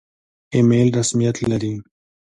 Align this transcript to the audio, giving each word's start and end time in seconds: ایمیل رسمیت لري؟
ایمیل 0.53 0.87
رسمیت 0.97 1.37
لري؟ 1.49 1.73